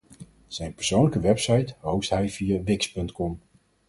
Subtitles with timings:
[0.47, 3.39] Zijn persoonlijke website host hij via Wix.com.